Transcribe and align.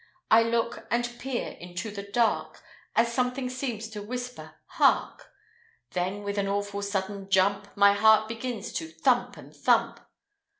I 0.31 0.41
look 0.41 0.87
and 0.89 1.05
peer 1.19 1.49
into 1.59 1.91
the 1.91 2.01
dark, 2.01 2.63
As 2.95 3.13
something 3.13 3.51
seems 3.51 3.87
to 3.89 4.01
whisper, 4.01 4.55
"Hark!" 4.65 5.29
Then, 5.91 6.23
with 6.23 6.39
an 6.39 6.47
awful 6.47 6.81
sudden 6.81 7.29
jump, 7.29 7.67
My 7.77 7.93
heart 7.93 8.27
begins 8.27 8.73
to 8.73 8.87
thump 8.89 9.37
and 9.37 9.55
thump. 9.55 9.99